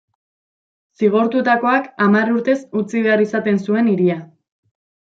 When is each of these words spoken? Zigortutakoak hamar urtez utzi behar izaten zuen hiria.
Zigortutakoak 1.01 1.87
hamar 2.07 2.33
urtez 2.39 2.57
utzi 2.83 3.07
behar 3.07 3.25
izaten 3.29 3.65
zuen 3.67 3.93
hiria. 3.97 4.21